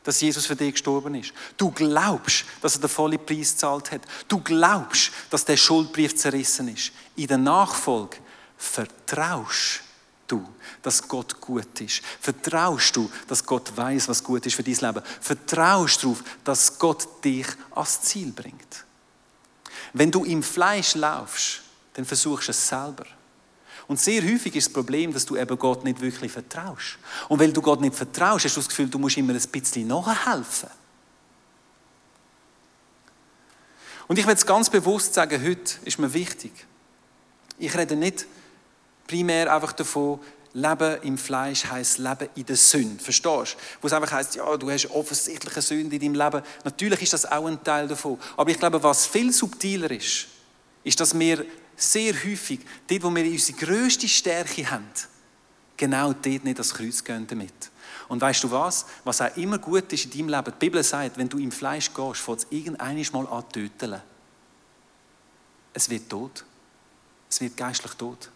[0.02, 1.32] dass Jesus für dich gestorben ist.
[1.56, 4.02] Du glaubst, dass er den vollen Preis gezahlt hat.
[4.28, 6.92] Du glaubst, dass der Schuldbrief zerrissen ist.
[7.16, 8.18] In der Nachfolge
[8.58, 9.80] vertraust
[10.26, 10.46] du,
[10.82, 12.02] dass Gott gut ist.
[12.20, 15.02] Vertraust du, dass Gott weiß, was gut ist für dein Leben.
[15.20, 18.83] Vertraust darauf, dass Gott dich ans Ziel bringt.
[19.94, 21.62] Wenn du im Fleisch laufst,
[21.94, 23.06] dann versuchst du es selber.
[23.86, 26.98] Und sehr häufig ist das Problem, dass du eben Gott nicht wirklich vertraust.
[27.28, 29.86] Und weil du Gott nicht vertraust, hast du das Gefühl, du musst immer ein bisschen
[29.86, 30.70] nachhelfen.
[34.08, 36.52] Und ich will es ganz bewusst sagen, heute ist mir wichtig.
[37.58, 38.26] Ich rede nicht
[39.06, 40.18] primär einfach davon,
[40.54, 43.02] Leben im Fleisch heißt Leben in der Sünde.
[43.02, 43.80] Verstehst du?
[43.82, 46.46] Wo es einfach heißt, ja, du hast offensichtliche Sünde in deinem Leben.
[46.64, 48.18] Natürlich ist das auch ein Teil davon.
[48.36, 50.28] Aber ich glaube, was viel subtiler ist,
[50.84, 51.44] ist, dass wir
[51.76, 54.88] sehr häufig, dort, wo wir unsere grösste Stärke haben,
[55.76, 57.52] genau dort nicht das Kreuz gehen damit.
[58.06, 58.86] Und weißt du was?
[59.02, 61.92] Was auch immer gut ist in deinem Leben, die Bibel sagt, wenn du im Fleisch
[61.92, 64.00] gehst, fängt es irgendeines Mal an zu töten.
[65.72, 66.44] Es wird tot.
[67.28, 68.30] Es wird geistlich tot.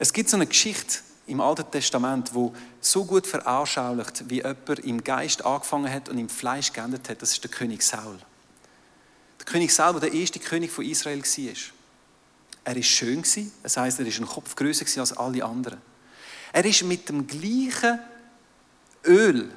[0.00, 5.04] Es gibt so eine Geschichte im Alten Testament, wo so gut veranschaulicht, wie jemand im
[5.04, 7.20] Geist angefangen hat und im Fleisch geendet hat.
[7.20, 8.18] Das ist der König Saul.
[9.38, 11.54] Der König Saul, der der erste König von Israel war.
[12.64, 13.22] Er war schön,
[13.62, 15.82] das heisst, er war ein Kopf größer als alle anderen.
[16.54, 17.98] Er ist mit dem gleichen
[19.04, 19.52] Öl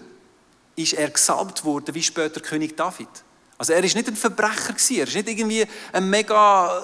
[0.75, 3.07] ist er gesalbt worden wie später König David.
[3.57, 6.81] Also er ist nicht ein Verbrecher er ist nicht irgendwie ein mega äh,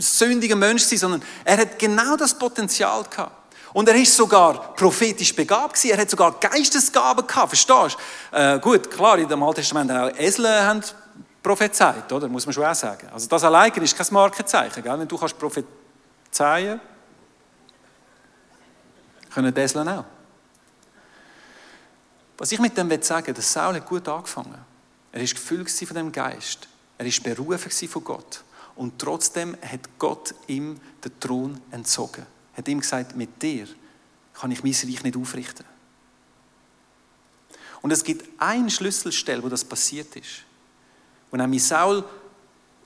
[0.00, 3.40] sündiger Mensch sondern er hat genau das Potenzial gehabt.
[3.72, 7.96] Und er ist sogar prophetisch begabt gewesen, er hat sogar Geistesgaben gehabt, verstehst
[8.32, 8.36] du?
[8.36, 10.82] Äh, gut, klar, in dem Alten Testament haben auch Esel haben
[11.40, 12.28] prophezeit, oder?
[12.28, 13.08] Muss man schon auch sagen.
[13.12, 14.98] Also das alleine ist kein Markenzeichen, gell?
[14.98, 16.80] Wenn du kannst prophezeien,
[19.32, 20.04] können die Esel auch.
[22.36, 24.69] Was ich mit dem will sagen, der Saul hat gut angefangen.
[25.12, 26.68] Er ist gefüllt von dem Geist.
[26.98, 28.44] Er ist berufen von Gott.
[28.76, 32.26] Und trotzdem hat Gott ihm den Thron entzogen.
[32.52, 33.66] Er Hat ihm gesagt, mit dir
[34.34, 35.66] kann ich mein Reich nicht aufrichten.
[37.82, 40.44] Und es gibt eine Schlüsselstelle, wo das passiert ist.
[41.30, 42.04] Wo nämlich Saul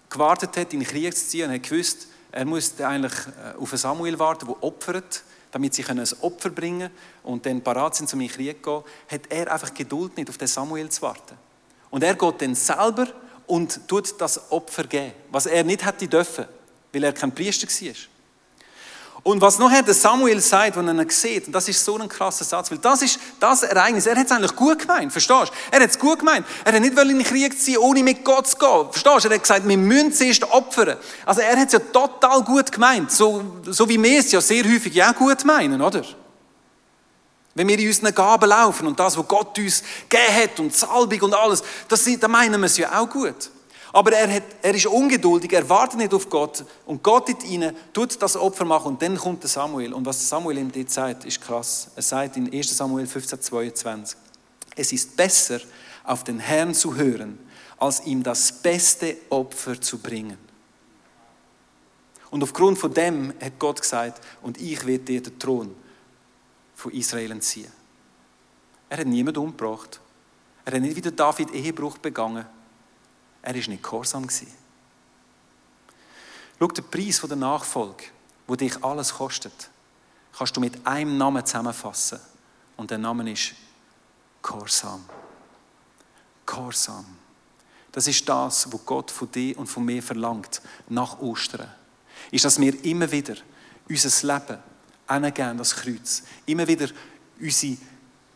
[0.09, 3.71] gewartet hat, in den Krieg zu ziehen und hat gewusst, er musste eigentlich äh, auf
[3.71, 8.21] Samuel warten, der opfert, damit sie ein Opfer bringen können und dann parat sind, um
[8.21, 11.37] in den Krieg zu gehen, hat er einfach Geduld nicht, auf den Samuel zu warten.
[11.95, 13.07] Und er geht dann selber
[13.47, 16.45] und tut das Opfer geben, was er nicht hätte dürfen,
[16.93, 17.95] weil er kein Priester war.
[19.23, 22.09] Und was noch der Samuel sagt, wenn er ihn sieht, und das ist so ein
[22.09, 25.55] krasser Satz, weil das ist das Ereignis, er hat es eigentlich gut gemeint, verstehst du?
[25.71, 26.45] Er hat es gut gemeint.
[26.65, 29.29] Er hat nicht in den Krieg ziehen, ohne mit Gott zu gehen, verstehst du?
[29.29, 30.97] Er hat gesagt, wir müssen zuerst opfern.
[31.25, 34.65] Also er hat es ja total gut gemeint, so, so wie wir es ja sehr
[34.65, 36.03] häufig ja gut meinen, oder?
[37.55, 41.21] Wenn wir in unseren Gaben laufen und das, was Gott uns gegeben hat und Salbung
[41.23, 43.51] und alles, das, da meinen wir es ja auch gut.
[43.93, 47.77] Aber er, hat, er ist ungeduldig, er wartet nicht auf Gott und Gott in ihnen
[47.93, 49.93] tut das Opfer machen und dann kommt der Samuel.
[49.93, 51.89] Und was Samuel ihm dort sagt, ist krass.
[51.95, 54.19] Er sagt in 1 Samuel 15, 22,
[54.75, 55.61] es ist besser,
[56.03, 57.39] auf den Herrn zu hören,
[57.79, 60.39] als ihm das beste Opfer zu bringen.
[62.31, 65.84] Und aufgrund von dem hat Gott gesagt, und ich werde dir den Thron
[66.75, 67.73] von Israel entziehen.
[68.89, 70.01] Er hat niemanden umgebracht.
[70.65, 72.47] Er hat nicht wieder David Ehebruch begangen.
[73.43, 74.27] Er war nicht gehorsam.
[76.59, 78.05] Schau, den Preis der Nachfolge,
[78.47, 79.71] wo dich alles kostet,
[80.37, 82.21] kannst du mit einem Namen zusammenfassen.
[82.77, 83.55] Und der Name ist
[84.43, 85.05] Gehorsam.
[86.45, 87.07] Gehorsam.
[87.93, 91.73] Das ist das, was Gott von dir und von mir verlangt, nach Ostern.
[92.31, 93.37] Ist, dass wir immer wieder
[93.89, 94.59] unser Leben
[95.09, 96.23] hingeben, das Kreuz.
[96.47, 96.89] Immer wieder
[97.41, 97.77] unsere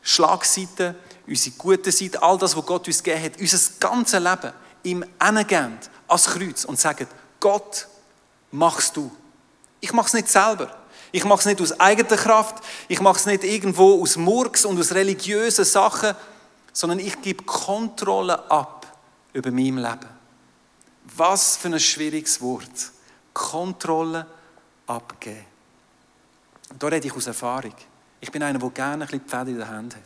[0.03, 0.95] Schlagseite,
[1.27, 4.53] unsere gute Seite, all das, was Gott uns gegeben hat, unser ganzes Leben
[4.83, 7.07] ihm hingeben, als Kreuz und sagen,
[7.41, 7.87] Gott,
[8.51, 9.11] machst du.
[9.81, 10.75] Ich mache es nicht selber.
[11.13, 12.63] Ich mache es nicht aus eigener Kraft.
[12.89, 16.15] Ich mache es nicht irgendwo aus Murks und aus religiösen Sachen,
[16.73, 18.99] sondern ich gebe Kontrolle ab
[19.33, 20.09] über mein Leben.
[21.17, 22.93] Was für ein schwieriges Wort.
[23.33, 24.27] Kontrolle
[24.87, 25.45] abgeben.
[26.71, 27.75] Und da rede ich aus Erfahrung.
[28.21, 30.03] Ich bin einer, der gerne ein bisschen die Fäden in der Hand hat.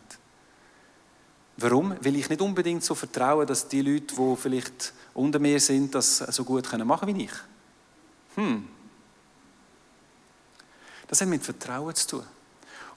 [1.57, 1.95] Warum?
[2.01, 6.17] Weil ich nicht unbedingt so vertraue, dass die Leute, die vielleicht unter mir sind, das
[6.17, 7.31] so gut machen können wie ich.
[8.35, 8.67] Hm.
[11.07, 12.23] Das hat mit Vertrauen zu tun.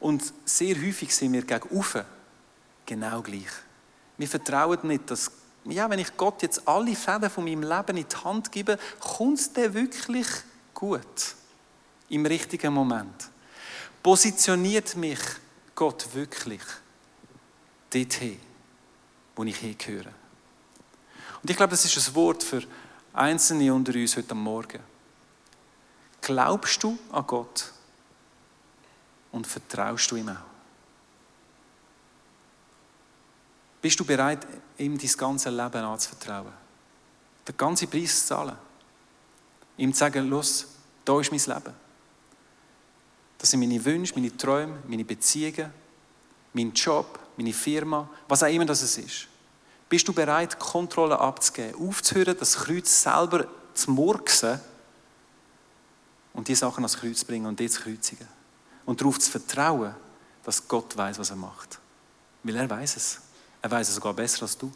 [0.00, 2.06] Und sehr häufig sind wir gegenüber
[2.84, 3.50] genau gleich.
[4.16, 5.30] Wir vertrauen nicht, dass,
[5.64, 9.38] ja, wenn ich Gott jetzt alle Fäden von meinem Leben in die Hand gebe, kommt
[9.38, 10.28] es dir wirklich
[10.72, 11.34] gut.
[12.08, 13.30] Im richtigen Moment.
[14.06, 15.18] Positioniert mich
[15.74, 16.62] Gott wirklich
[17.92, 18.38] dorthin,
[19.34, 20.12] wo ich hingehöre?
[21.42, 22.62] Und ich glaube, das ist ein Wort für
[23.12, 24.78] Einzelne unter uns heute Morgen.
[26.20, 27.72] Glaubst du an Gott
[29.32, 30.36] und vertraust du ihm auch?
[33.82, 34.46] Bist du bereit,
[34.78, 36.52] ihm dein ganze Leben anzuvertrauen?
[37.48, 38.56] Den ganzen Preis zu zahlen?
[39.76, 40.64] Ihm zu sagen, los,
[41.04, 41.85] da ist mein Leben.
[43.38, 45.72] Das sind meine Wünsche, meine Träume, meine Beziehungen,
[46.52, 49.28] mein Job, meine Firma, was auch immer das ist.
[49.88, 54.58] Bist du bereit, Kontrolle abzugeben, aufzuhören, das Kreuz selber zu murksen
[56.32, 58.26] und die Sachen ans Kreuz zu bringen und die zu kreuzigen?
[58.84, 59.94] Und darauf zu vertrauen,
[60.42, 61.78] dass Gott weiß, was er macht.
[62.42, 63.20] Weil er weiß es.
[63.60, 64.72] Er weiß es sogar besser als du.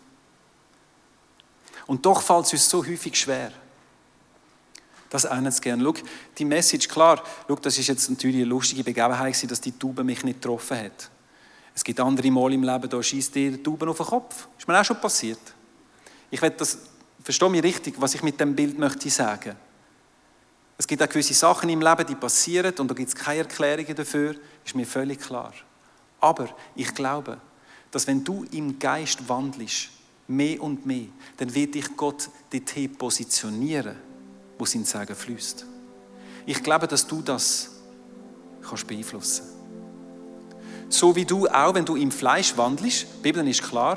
[1.87, 3.53] Und doch fällt es uns so häufig schwer
[5.11, 5.83] das einen zu gern.
[5.83, 5.95] Schau,
[6.39, 10.25] die Message, klar, schau, das ist jetzt natürlich eine lustige Begebenheit, dass die Taube mich
[10.25, 11.11] nicht getroffen hat.
[11.75, 14.49] Es gibt andere Mal im Leben, da schießt dir die Tauben auf den Kopf.
[14.59, 15.41] Ist mir auch schon passiert.
[16.31, 16.79] Ich will das,
[17.23, 19.57] verstehe mich richtig, was ich mit dem Bild möchte sagen.
[20.79, 23.95] Es gibt auch gewisse Sachen im Leben, die passieren und da gibt es keine Erklärungen
[23.95, 25.53] dafür, ist mir völlig klar.
[26.21, 27.39] Aber ich glaube,
[27.91, 29.91] dass wenn du im Geist wandelst,
[30.29, 34.10] mehr und mehr, dann wird dich Gott dorthin positionieren
[34.61, 35.65] wo sein Segen fließt.
[36.45, 37.71] Ich glaube, dass du das
[38.67, 39.45] kannst beeinflussen.
[40.91, 43.97] So wie du auch, wenn du im Fleisch wandelst, die Bibel ist klar,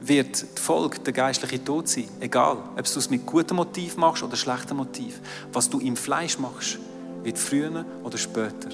[0.00, 2.08] wird die Folge der geistliche Tod sein.
[2.20, 5.20] Egal, ob du es mit gutem Motiv machst oder schlechtem Motiv.
[5.52, 6.78] Was du im Fleisch machst,
[7.24, 8.68] wird früher oder später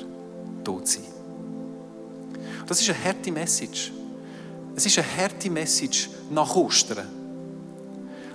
[0.63, 1.05] tot sein.
[2.67, 3.93] Das ist eine harte Message.
[4.77, 7.24] Es ist eine harte Message nach Ostern.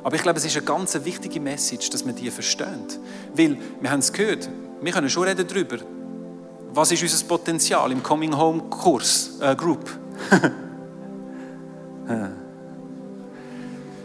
[0.03, 2.99] Aber ich glaube, es ist eine ganz wichtige Message, dass man die versteht.
[3.33, 4.49] Weil, wir haben es gehört,
[4.81, 5.77] wir können schon reden darüber,
[6.73, 9.89] was ist unser Potenzial im Coming Home Kurs, äh, Group.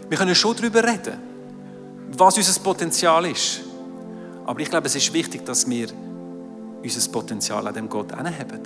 [0.09, 1.17] wir können schon darüber reden,
[2.17, 3.61] was unser Potenzial ist.
[4.45, 5.87] Aber ich glaube, es ist wichtig, dass wir
[6.83, 8.61] unser Potenzial an dem Gott anheben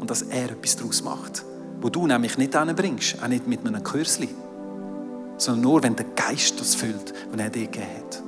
[0.00, 1.44] und dass er etwas daraus macht,
[1.80, 4.28] wo du nämlich nicht anbringst, auch nicht mit einem Kürzli,
[5.38, 8.22] sondern nur, wenn der Geist das füllt, den er dir gegeben hat.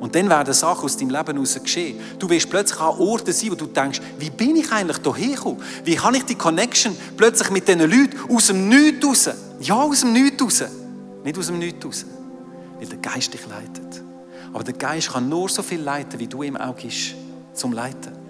[0.00, 2.00] Und dann werden Sachen aus deinem Leben heraus geschehen.
[2.18, 5.62] Du wirst plötzlich an Orten sein, wo du denkst, wie bin ich eigentlich hierher gekommen?
[5.84, 9.30] Wie kann ich die Connection plötzlich mit diesen Leuten aus dem Nichts raus?
[9.60, 10.64] Ja, aus dem Nichts raus.
[11.22, 12.04] Nicht aus dem Nichts raus.
[12.80, 14.02] Weil der Geist dich leitet.
[14.52, 17.14] Aber der Geist kann nur so viel leiten, wie du ihm auch gibst,
[17.54, 18.21] zum Leiten.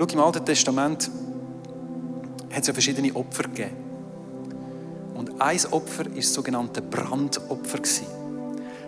[0.00, 1.10] Schau, im Alten Testament
[2.50, 3.76] hat es ja verschiedene Opfer gegeben.
[5.14, 7.80] Und ein Opfer war das sogenannte Brandopfer.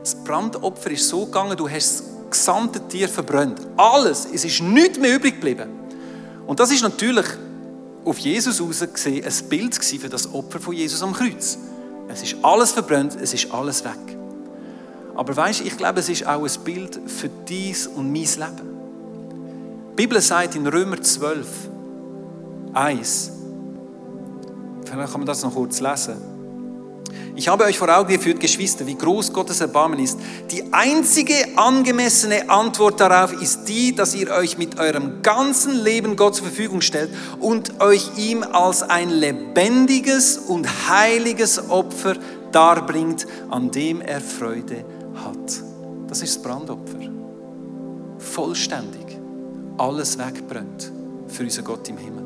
[0.00, 3.60] Das Brandopfer ist so gegangen, du hast das gesamte Tier verbrannt.
[3.76, 5.68] Alles, es ist nichts mehr übrig geblieben.
[6.46, 7.26] Und das ist natürlich
[8.06, 11.58] auf Jesus aus gesehen ein Bild für das Opfer von Jesus am Kreuz.
[12.08, 14.16] Es ist alles verbrannt, es ist alles weg.
[15.14, 18.71] Aber weißt, ich glaube, es ist auch ein Bild für dies und mein Leben.
[19.92, 21.46] Die Bibel sagt in Römer 12,
[22.72, 23.32] 1,
[24.86, 26.16] Vielleicht kann man das noch kurz lesen.
[27.34, 30.18] Ich habe euch vor Augen geführt, Geschwister, wie groß Gottes Erbarmen ist.
[30.50, 36.36] Die einzige angemessene Antwort darauf ist die, dass ihr euch mit eurem ganzen Leben Gott
[36.36, 42.16] zur Verfügung stellt und euch ihm als ein lebendiges und heiliges Opfer
[42.50, 45.62] darbringt, an dem er Freude hat.
[46.08, 46.98] Das ist das Brandopfer.
[48.18, 49.11] Vollständig.
[49.78, 50.90] Alles wegbrennt
[51.28, 52.24] für unseren Gott im Himmel.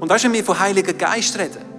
[0.00, 1.70] Und weißt wenn wir von Heiligen Geist reden,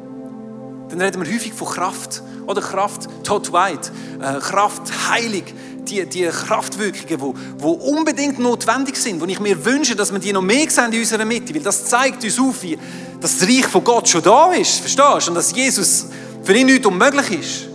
[0.89, 2.21] dann reden wir häufig von Kraft.
[2.45, 5.53] Oder Kraft, Todd White, äh, Kraft, Heilig,
[5.87, 10.33] die, die Kraftwirkungen, die, die unbedingt notwendig sind, wo ich mir wünsche, dass wir die
[10.33, 12.77] noch mehr sehen in unserer Mitte, weil das zeigt uns auf, wie
[13.19, 15.31] das Reich von Gott schon da ist, verstehst du?
[15.31, 16.07] Und dass Jesus
[16.43, 17.67] für ihn nichts unmöglich ist.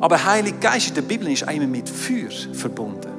[0.00, 3.17] Aber Heilig Geist in der Bibel ist einmal mit Feuer verbunden.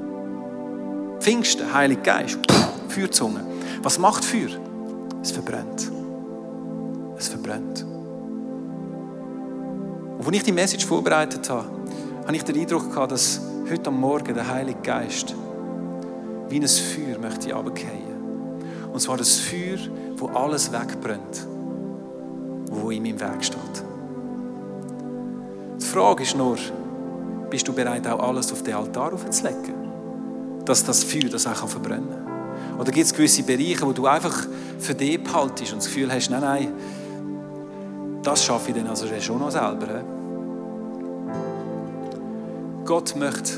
[1.20, 2.40] Pfingsten, Heilig Geist,
[2.88, 3.46] Feuerzunge.
[3.84, 4.50] Was macht Feuer?
[5.22, 5.92] Es verbrennt
[7.20, 7.86] es verbrennt.
[10.18, 11.66] Und als ich die Message vorbereitet habe,
[12.26, 15.36] habe ich den Eindruck gehabt, dass heute am Morgen der Heilige Geist
[16.50, 18.20] wie ein Feuer möchte runterfallen.
[18.92, 19.78] Und zwar das Feuer,
[20.18, 21.46] wo alles wegbrennt,
[22.72, 23.60] wo in meinem Weg steht.
[25.80, 26.58] Die Frage ist nur,
[27.50, 29.79] bist du bereit, auch alles auf den Altar aufzulegen?
[30.70, 32.80] Dass das Feuer das auch verbrennen kann?
[32.80, 34.46] Oder gibt es gewisse Bereiche, wo du einfach
[34.78, 36.74] für dich behaltest und das Gefühl hast, nein, nein,
[38.22, 40.04] das schaffe ich dann also schon noch selber.
[42.86, 43.54] Gott möchte,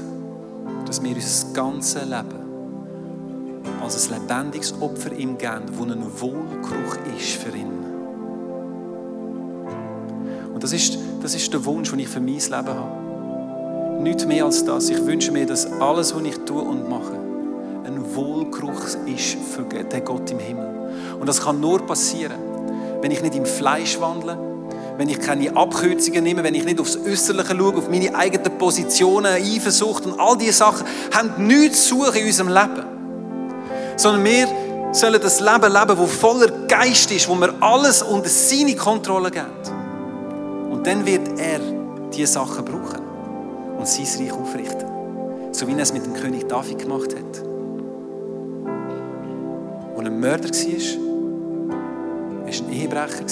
[0.85, 2.39] dass wir unser ganzes Leben
[3.83, 7.73] als ein lebendiges Opfer ihm geben, das ein Wohlgeruch ist für ihn.
[10.53, 13.00] Und das ist, das ist der Wunsch, den ich für mein Leben habe.
[14.01, 14.89] Nicht mehr als das.
[14.89, 17.13] Ich wünsche mir, dass alles, was ich tue und mache,
[17.85, 20.67] ein Wohlgeruch ist für den Gott im Himmel.
[21.19, 22.39] Und das kann nur passieren,
[22.99, 24.39] wenn ich nicht im Fleisch wandle,
[24.97, 29.33] wenn ich keine Abkürzungen nehme, wenn ich nicht aufs Äußerliche schaue, auf meine eigenen Positionen,
[29.33, 32.85] Eifersucht und all diese Sachen, haben nichts zu suchen in unserem Leben.
[33.97, 34.47] Sondern wir
[34.93, 39.45] sollen das Leben leben, das voller Geist ist, wo wir alles unter seine Kontrolle geben.
[40.71, 41.59] Und dann wird er
[42.11, 43.10] diese Sachen brauchen
[43.81, 44.87] und sein Reich aufrichten.
[45.51, 47.43] So wie er es mit dem König David gemacht hat.
[49.95, 51.71] Und ein Mörder war,
[52.45, 53.25] war ein Ehebrecher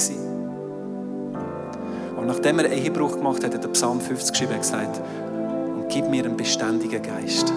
[2.18, 5.00] und nachdem er Ehebruch gemacht hat, hat er Psalm 50 geschrieben und gesagt,
[5.76, 7.54] und gib mir einen beständigen Geist.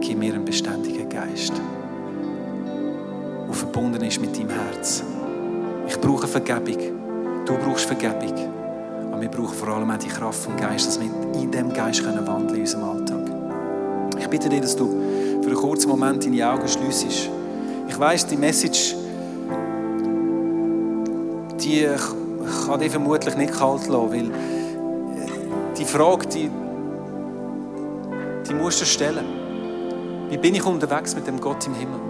[0.00, 1.54] Gib mir einen beständigen Geist,
[3.48, 5.02] der verbunden ist mit deinem Herz.
[5.88, 6.78] Ich brauche Vergebung.
[7.46, 8.53] Du brauchst Vergebung.
[9.14, 11.06] Aber wir brauchen vor allem auch die Kraft vom Geist, dass wir
[11.40, 13.20] in diesem Geist können wandeln in unserem Alltag.
[14.18, 14.88] Ich bitte dich, dass du
[15.40, 17.30] für einen kurzen Moment deine Augen schliessest.
[17.86, 18.96] Ich weiß, die Message,
[21.60, 21.86] die
[22.66, 26.50] kann dich vermutlich nicht kalt lassen, weil äh, die Frage, die,
[28.48, 29.26] die musst du stellen.
[30.28, 32.00] Wie bin ich unterwegs mit dem Gott im Himmel?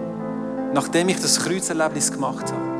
[0.73, 2.74] Nachdem ich das Kreuzerlebnis gemacht habe.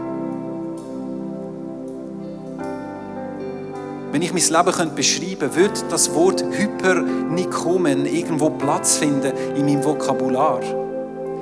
[4.15, 9.65] Wenn ich mein Leben könnte beschreiben könnte, würde das Wort Hypernikomen irgendwo Platz finden in
[9.65, 10.61] meinem Vokabular.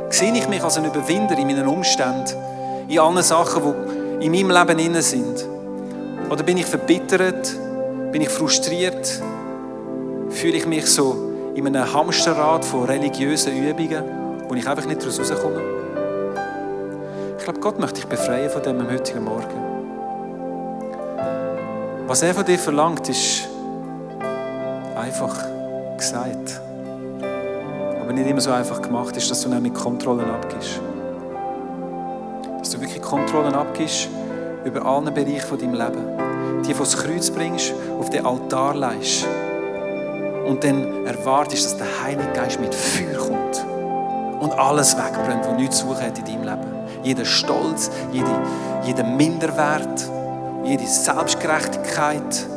[0.09, 2.33] Sehe ich mich als ein Überwinder in meinen Umständen,
[2.87, 3.75] in allen Sachen,
[4.19, 5.47] die in meinem Leben inne sind?
[6.31, 7.55] Oder bin ich verbittert?
[8.11, 9.21] Bin ich frustriert?
[10.29, 14.03] Fühle ich mich so in einem Hamsterrad von religiösen Übungen,
[14.47, 15.61] wo ich einfach nicht daraus rauskomme?
[17.37, 19.72] Ich glaube, Gott möchte dich befreien von dem am heutigen Morgen.
[22.05, 23.47] Was er von dir verlangt, ist
[24.93, 25.35] einfach
[25.97, 26.61] gesagt.
[28.01, 30.81] Aber nicht immer so einfach gemacht ist, dass du nämlich Kontrollen abgibst.
[32.59, 34.09] Dass du wirklich Kontrollen abgibst
[34.65, 36.63] über alle Bereiche von deinem Leben.
[36.67, 39.25] Die von das Kreuz bringst, auf den Altar leist.
[40.45, 43.65] Und dann erwartest, dass der Heilige Geist mit Feuer kommt
[44.41, 46.73] und alles wegbrennt, was nichts zu suchen hat in deinem Leben.
[47.01, 48.41] Jeder Stolz, jede,
[48.83, 50.09] jeder Minderwert,
[50.63, 52.47] jede Selbstgerechtigkeit.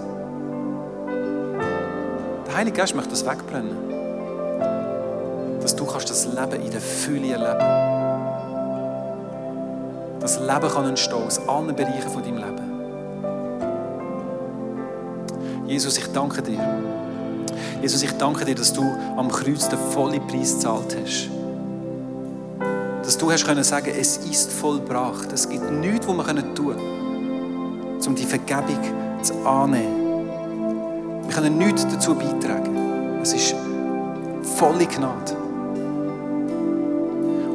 [2.46, 3.76] Der Heilige Geist möchte das wegbrennen.
[5.60, 7.66] Dass du kannst das Leben in der Fülle erleben.
[10.20, 12.76] Das Leben kann entstehen aus allen Bereichen von deinem Leben.
[15.66, 16.60] Jesus, ich danke dir.
[17.82, 18.82] Jesus, ich danke dir, dass du
[19.16, 21.28] am Kreuz den vollen Preis gezahlt hast.
[23.02, 25.32] Dass du hast können sagen, es ist vollbracht.
[25.32, 26.95] Es gibt nichts, was wir tun können,
[28.06, 28.78] um die Vergebung
[29.22, 30.06] zu annehmen.
[31.26, 33.20] Wir können nichts dazu beitragen.
[33.22, 33.54] Es ist
[34.56, 35.36] volle Gnade.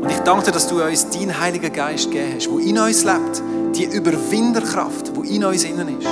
[0.01, 3.03] Und ich danke dir, dass du uns deinen Heiligen Geist gegeben hast, der in uns
[3.03, 3.43] lebt.
[3.75, 6.09] Die Überwinderkraft, die in uns innen ist.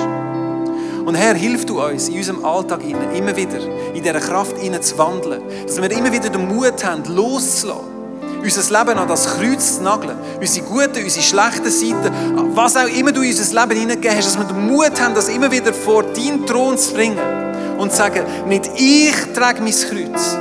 [1.05, 3.59] Und Herr, hilf du uns in unserem Alltag immer wieder
[3.93, 5.41] in dieser Kraft zu wandeln.
[5.65, 7.98] Dass wir immer wieder den Mut haben, loszulassen.
[8.41, 10.17] Unser Leben an das Kreuz zu nageln.
[10.39, 14.37] Unsere guten, unsere schlechten Seiten, was auch immer du in unser Leben hineingegeben hast, dass
[14.37, 17.19] wir den Mut haben, das immer wieder vor deinen Thron zu bringen.
[17.77, 20.37] Und zu sagen, nicht ich trage mein Kreuz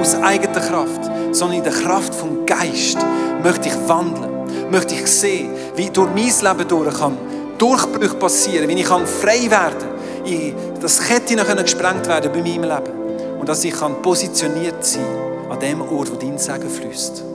[0.00, 2.98] aus eigener Kraft, sondern in der Kraft vom Geist
[3.42, 4.30] möchte ich wandeln.
[4.70, 6.24] Möchte ich sehen, wie durch mein
[6.56, 7.16] Leben durch kann
[7.58, 9.88] Durchbruch passieren, wie ich kann frei werden
[10.24, 15.04] kann, dass Ketten gesprengt werden bei meinem Leben und dass ich kann positioniert sein
[15.48, 17.31] an dem Ort, wo dein Segen fließt.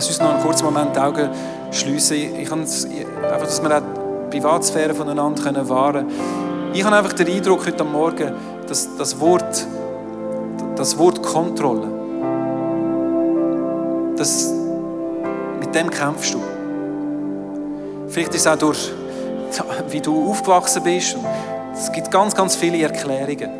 [0.00, 1.28] Lass uns noch einen kurzen Moment die Augen
[1.72, 2.16] schliessen.
[2.16, 6.72] Ich einfach, dass wir auch die Privatsphäre voneinander können wahren können.
[6.72, 8.32] Ich habe einfach den Eindruck heute Morgen,
[8.66, 9.66] dass das Wort,
[10.74, 11.86] das Wort Kontrolle,
[14.16, 14.50] das,
[15.60, 16.40] mit dem kämpfst du.
[18.08, 18.90] Vielleicht ist es auch durch,
[19.90, 21.18] wie du aufgewachsen bist.
[21.74, 23.50] Es gibt ganz, ganz viele Erklärungen.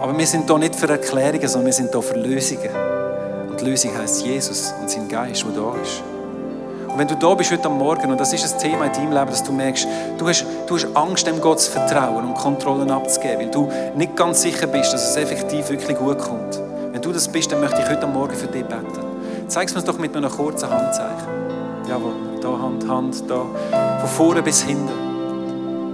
[0.00, 2.91] Aber wir sind hier nicht für Erklärungen, sondern wir sind hier für Lösungen.
[3.62, 6.02] Die Lösung heißt Jesus und sein Geist, der da ist.
[6.88, 9.30] Und wenn du da bist heute Morgen, und das ist ein Thema in deinem Leben,
[9.30, 9.86] dass du merkst,
[10.18, 14.16] du hast, du hast Angst, dem Gott zu vertrauen und Kontrollen abzugeben, weil du nicht
[14.16, 16.60] ganz sicher bist, dass es effektiv wirklich gut kommt.
[16.90, 18.84] Wenn du das bist, dann möchte ich heute Morgen für dich beten.
[19.46, 21.28] Zeig es mir doch mit einem kurzen Handzeichen.
[21.88, 23.46] Jawohl, da Hand, Hand, da.
[24.00, 24.90] Von vorne bis hinten.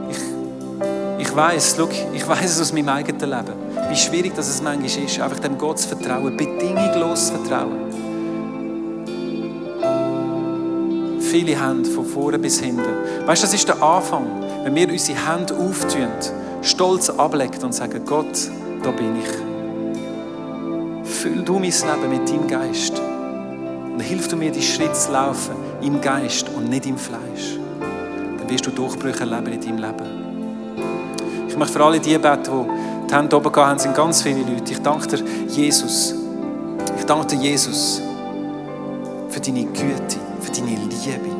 [0.08, 1.76] Ich, ich weiß,
[2.14, 5.56] ich weiß es aus meinem eigenen Leben, wie schwierig das es manchmal ist, einfach dem
[5.58, 7.88] Gott zu vertrauen, bedingungslos vertrauen.
[11.20, 12.84] Viele Hände von vorne bis hinten.
[13.26, 14.26] Weißt du, das ist der Anfang,
[14.64, 16.08] wenn wir unsere Hände auftun,
[16.62, 18.50] stolz ablegen und sagen: Gott,
[18.82, 19.28] da bin ich.
[21.10, 23.00] Füll du mein Leben mit deinem Geist.
[23.92, 27.58] Und hilf du mir, die Schritte zu laufen im Geist und nicht im Fleisch.
[28.38, 30.28] Dann wirst du Durchbrüche erleben in deinem Leben.
[31.48, 32.66] Ich möchte für alle die beten,
[32.97, 34.72] die die Hände oben haben, sind ganz viele Leute.
[34.72, 36.14] Ich danke dir, Jesus.
[36.98, 38.02] Ich danke dir, Jesus,
[39.30, 41.30] für deine Güte, für deine Liebe,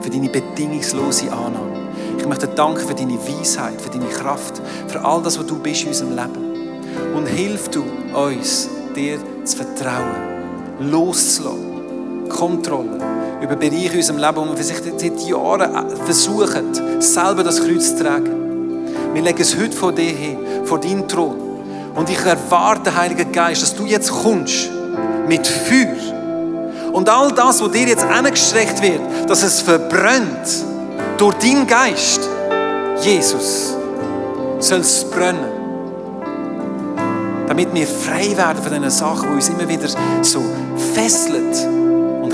[0.00, 1.88] für deine bedingungslose Annahme.
[2.18, 5.58] Ich möchte dir danken für deine Weisheit, für deine Kraft, für all das, was du
[5.58, 7.14] bist in unserem Leben.
[7.14, 10.16] Und hilf du uns, dir zu vertrauen,
[10.80, 12.98] loszulassen Kontrolle
[13.42, 18.04] über Bereiche in unserem Leben, wo wir vielleicht seit Jahren versuchen, selber das Kreuz zu
[18.04, 18.37] tragen.
[19.12, 21.36] Wir legen es heute vor dir hin, vor deinen Thron.
[21.94, 24.70] Und ich erwarte, Heiliger Geist, dass du jetzt kommst
[25.26, 26.92] mit Feuer.
[26.92, 30.64] Und all das, was dir jetzt angestreckt wird, dass es verbrennt
[31.16, 32.20] durch deinen Geist.
[33.02, 33.76] Jesus
[34.58, 35.58] soll es brennen.
[37.46, 39.88] Damit wir frei werden von diesen Sachen, die uns immer wieder
[40.22, 40.42] so
[40.94, 42.32] fesseln und